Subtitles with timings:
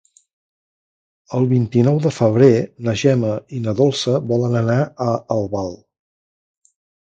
[1.39, 2.49] El vint-i-nou de febrer
[2.87, 5.71] na Gemma i na Dolça volen anar a Albal.